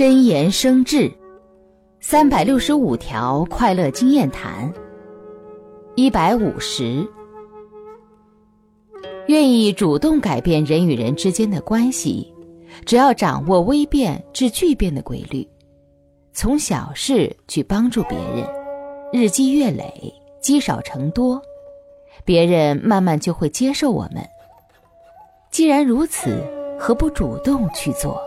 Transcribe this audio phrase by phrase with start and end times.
[0.00, 1.12] 真言生智
[2.00, 4.72] 三百六十五条快乐经验谈
[5.94, 7.06] 一百五十。
[9.26, 12.32] 愿意主动改变人与人之间的关系
[12.86, 15.46] 只要掌握微变至巨变的规律
[16.32, 18.48] 从小事去帮助别人
[19.12, 19.92] 日积月累
[20.40, 21.38] 积少成多
[22.24, 24.26] 别人慢慢就会接受我们。
[25.50, 26.42] 既然如此
[26.78, 28.18] 何不主动去做？